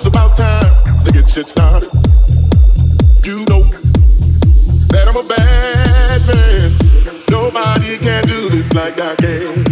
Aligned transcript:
it's 0.00 0.06
about 0.06 0.34
time 0.34 1.04
to 1.04 1.12
get 1.12 1.28
shit 1.28 1.46
started. 1.46 1.90
You 3.22 3.44
know 3.44 3.62
that 4.88 5.06
I'm 5.06 5.16
a 5.16 5.28
bad 5.28 6.26
man. 6.26 6.72
Nobody 7.28 7.98
can 7.98 8.24
do 8.26 8.48
this 8.48 8.72
like 8.72 8.98
I 8.98 9.14
can. 9.16 9.69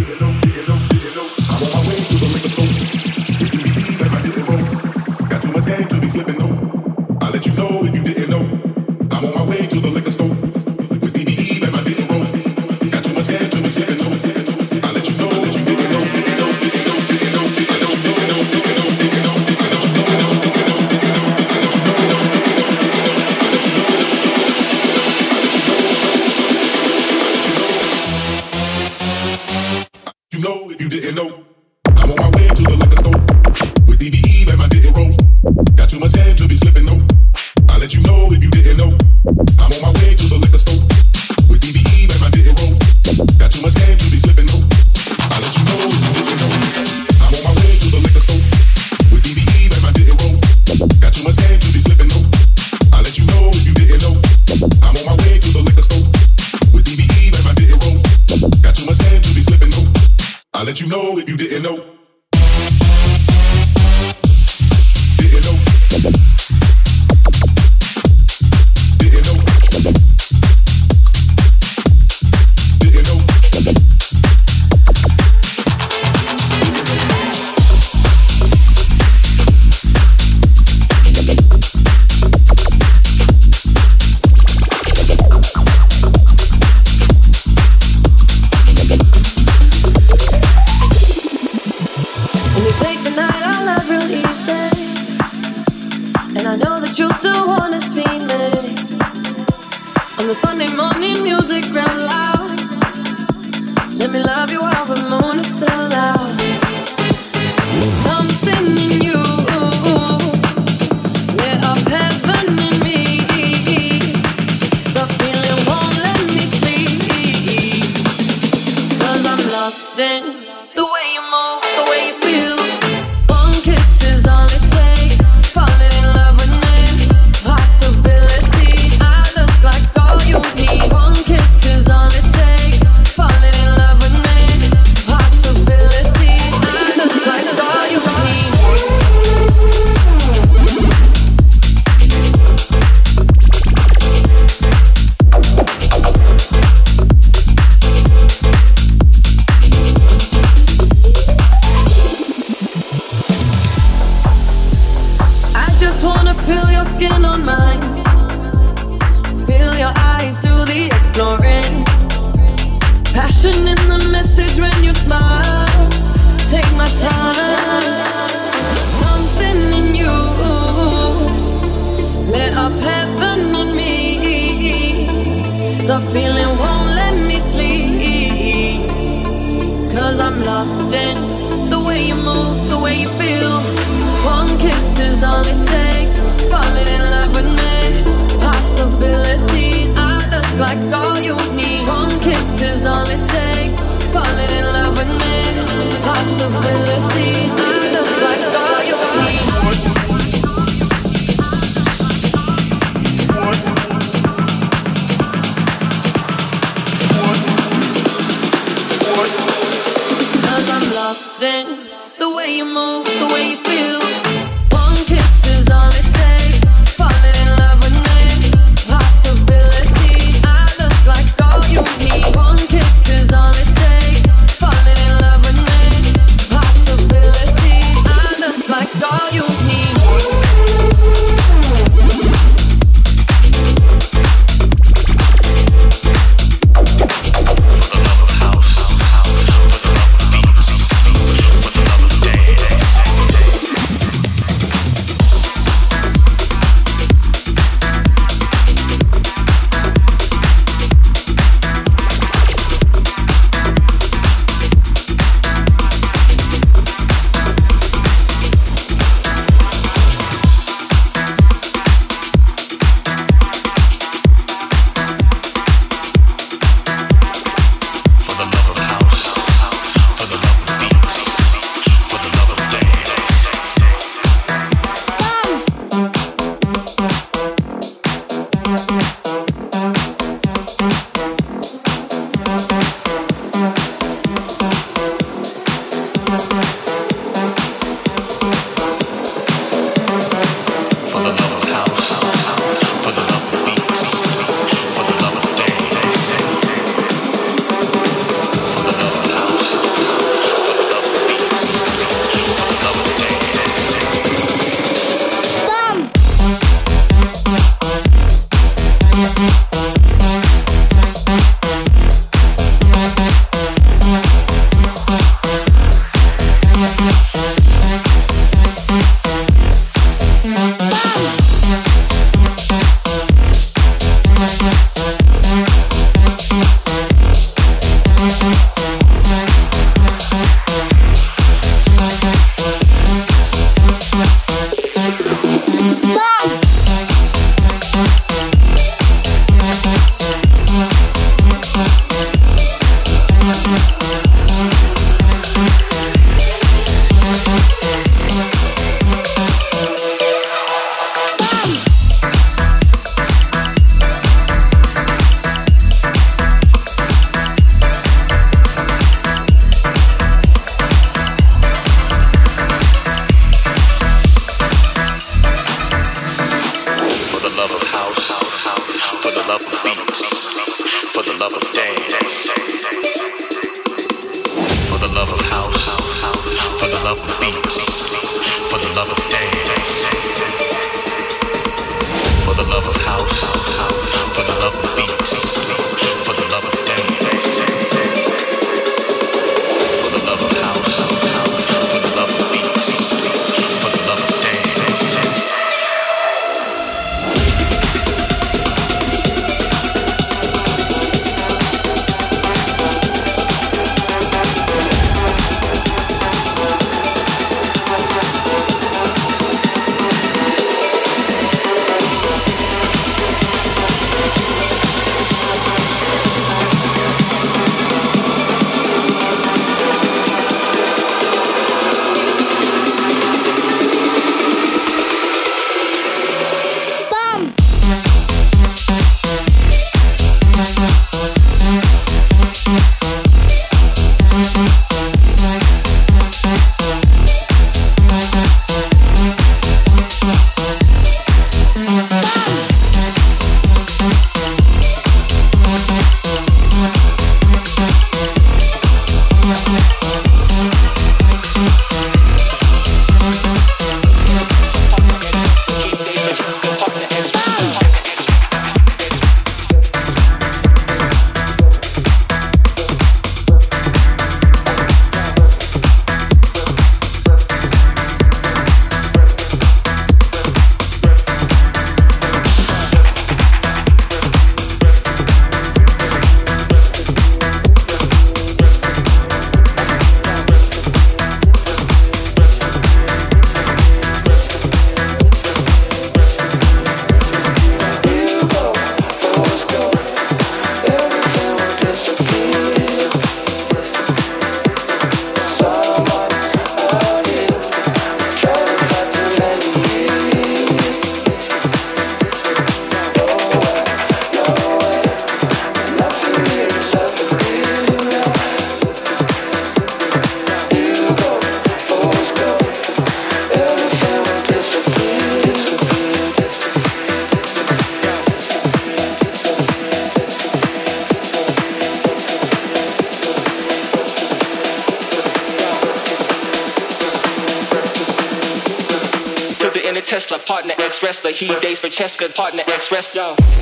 Wrestler. 531.09 531.31
He 531.31 531.47
dates 531.59 531.79
for 531.79 531.87
Cheska, 531.87 532.33
partner 532.35 532.61
ex 532.67 532.91
wrestler. 532.91 533.58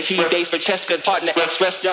He 0.00 0.16
dates 0.28 0.48
for 0.48 0.58
Cheska, 0.58 1.02
partner 1.02 1.32
ex-wrestler. 1.36 1.85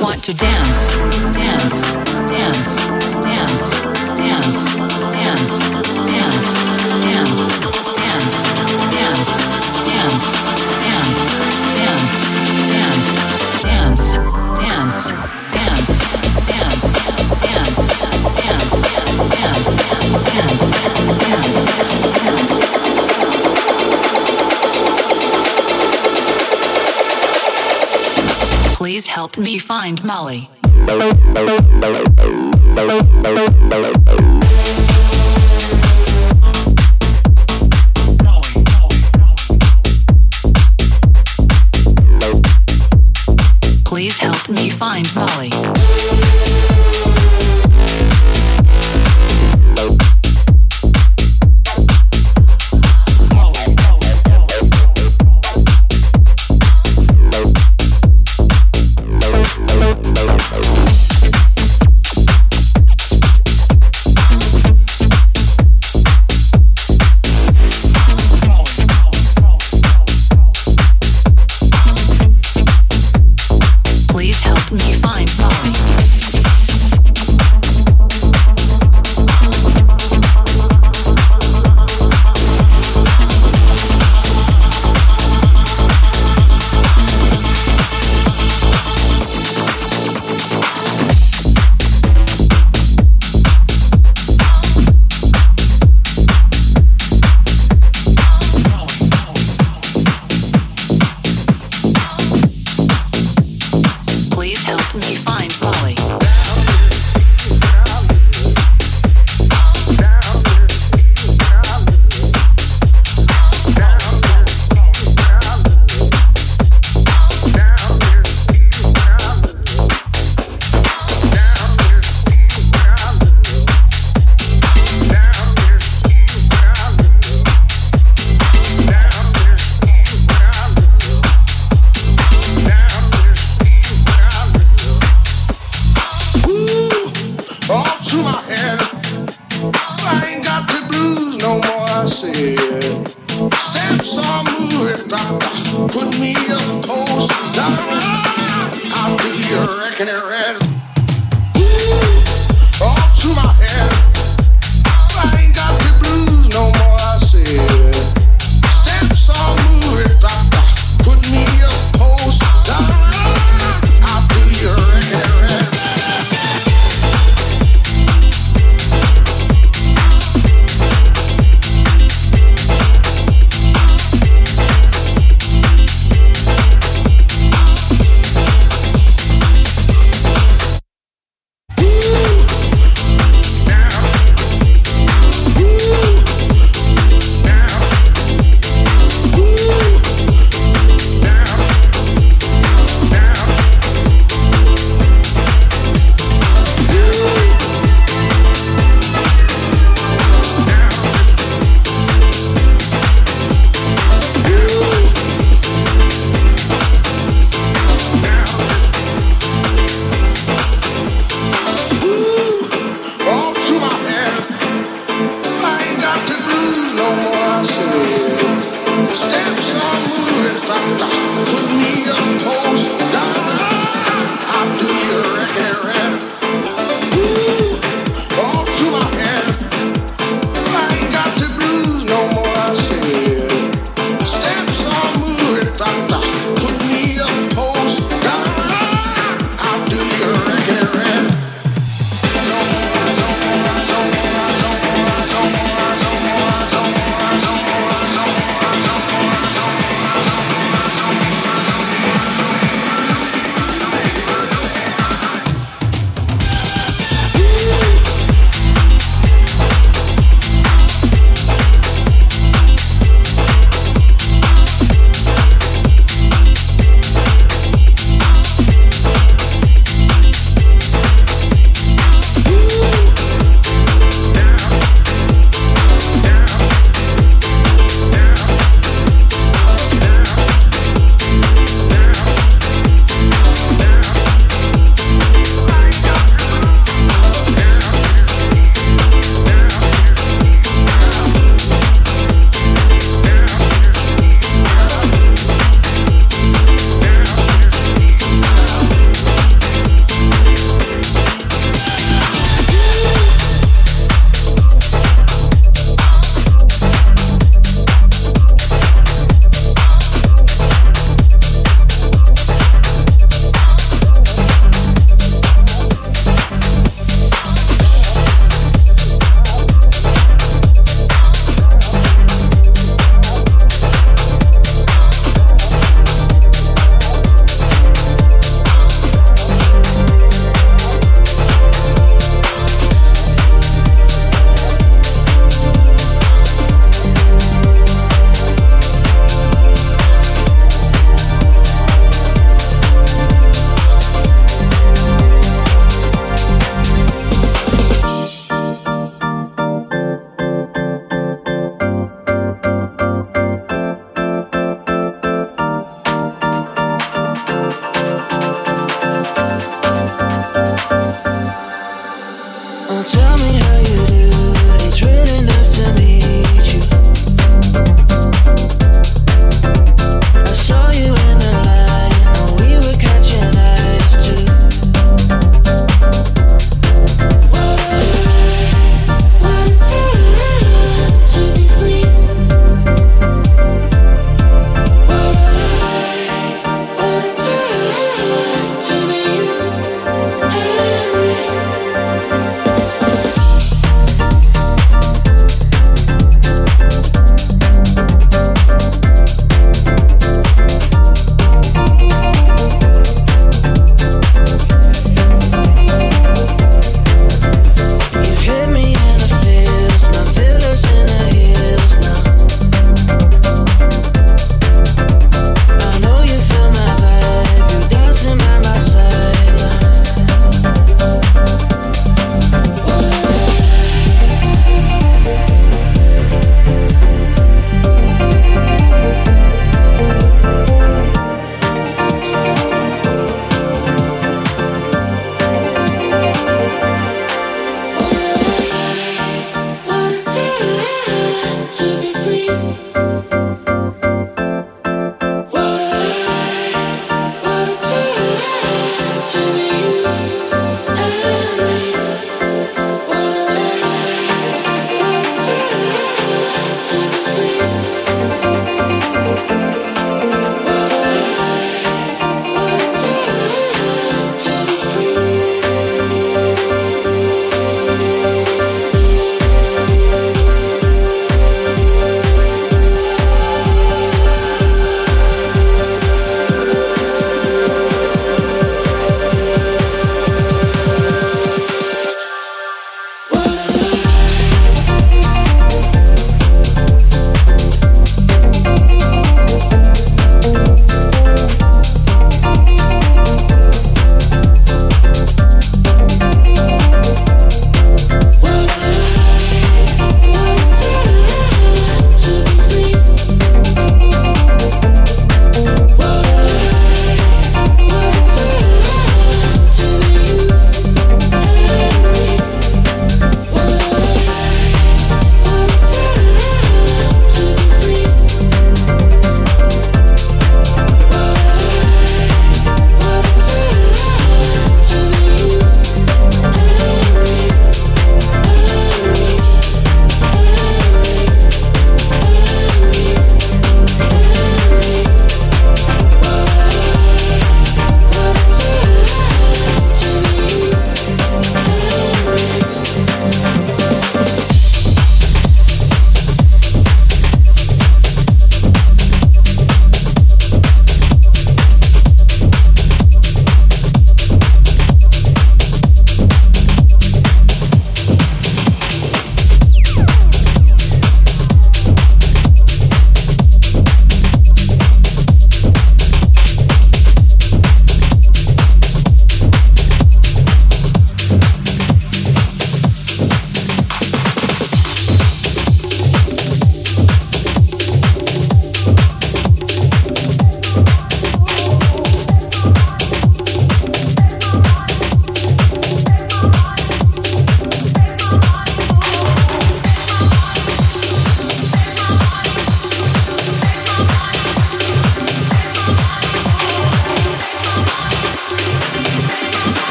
want 0.00 0.22
to 0.22 0.34
dance, 0.34 0.96
dance, 1.32 1.92
dance, 2.28 2.76
dance, 3.24 3.80
dance. 4.18 5.05
me 29.38 29.58
find 29.58 30.02
Molly. 30.04 30.48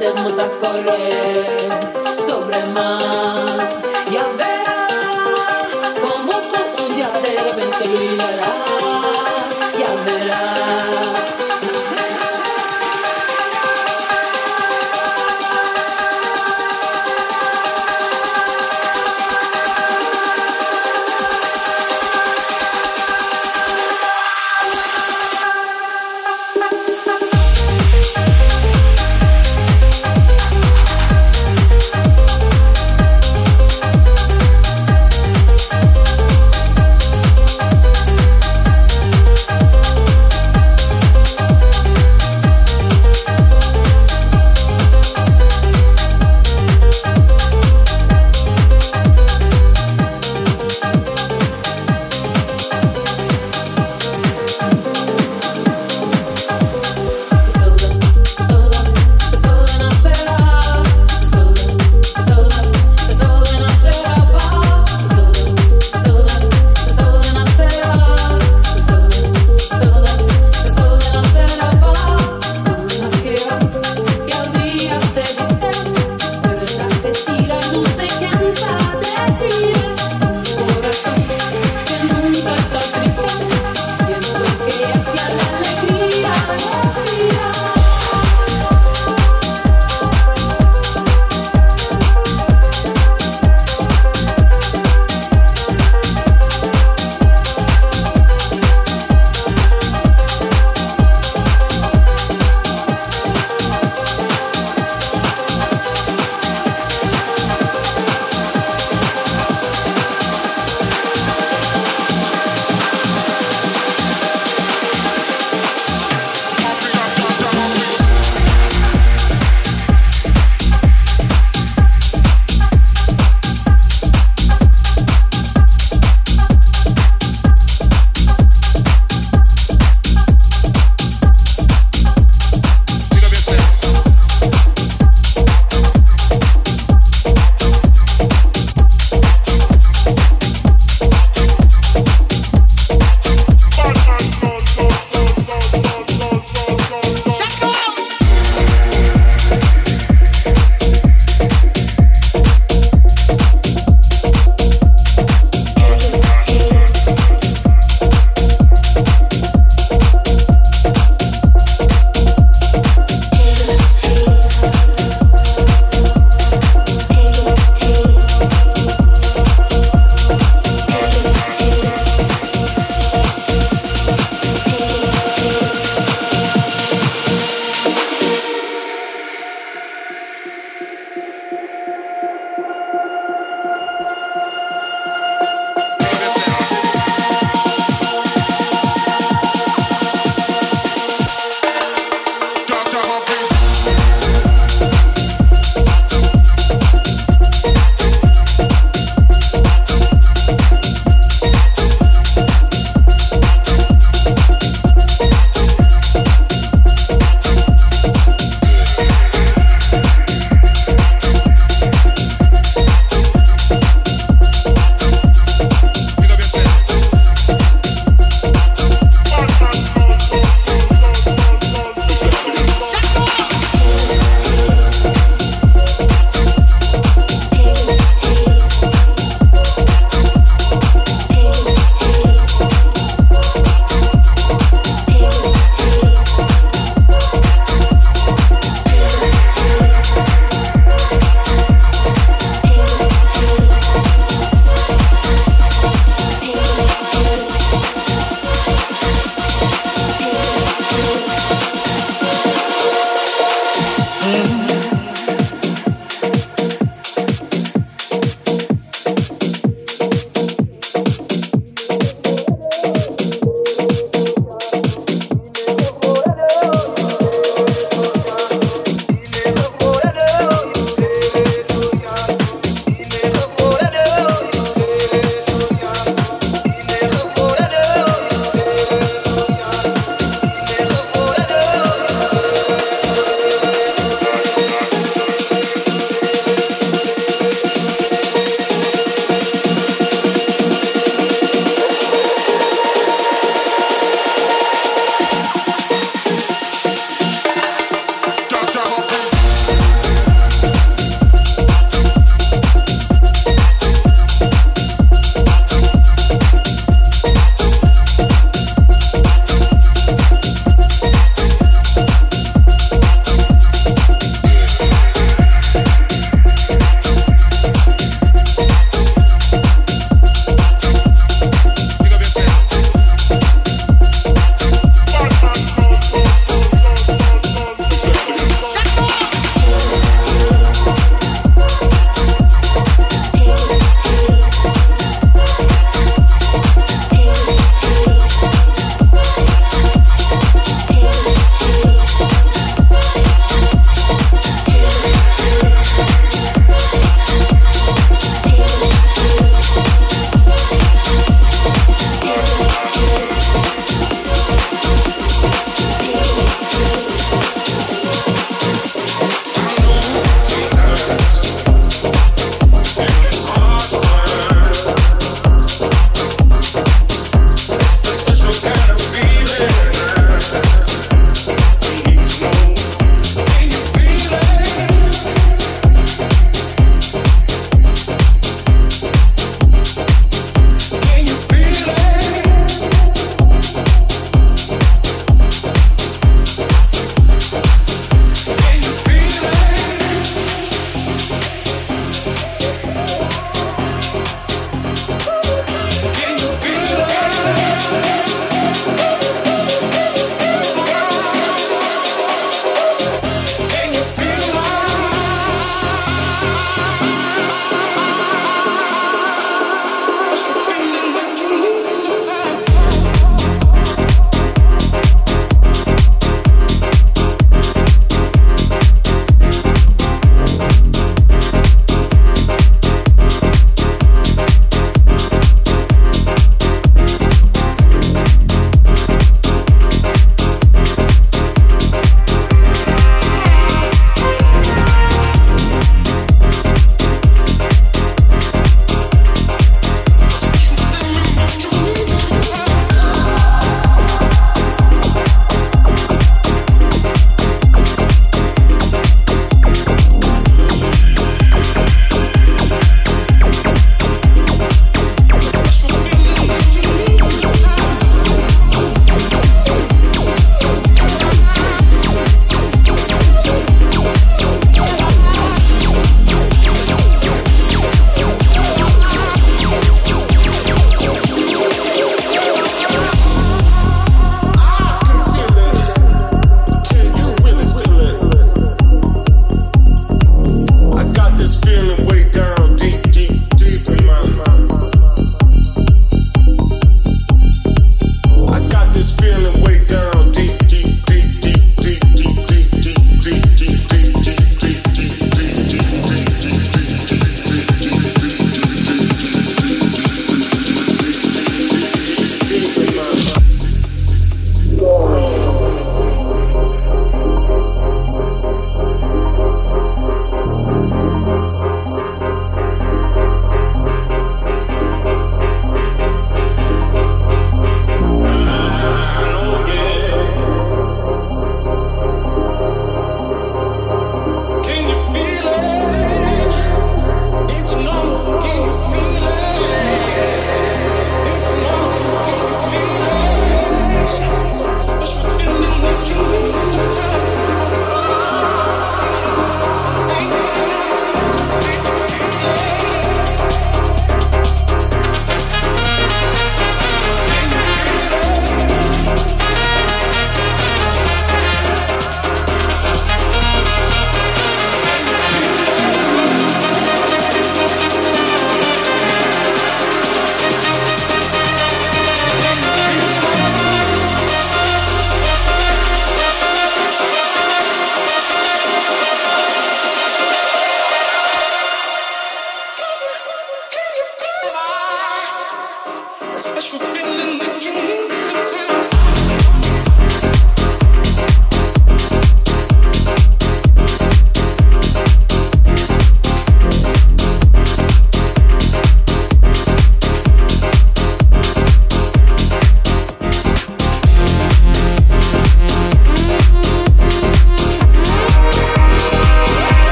aprendemos 0.00 0.38
a 0.38 0.48
correr 0.48 1.58
sobre 2.26 2.58
el 2.58 2.72
mar. 2.72 3.68
Ya 4.10 4.26
verás 4.38 5.92
cómo 6.00 6.32
tú 6.32 6.84
un 6.86 6.94
día 6.96 7.10
de 7.22 7.42
repente 7.42 7.86
brillarás. 7.86 8.48
Ya 9.78 9.94
verás. 10.06 11.49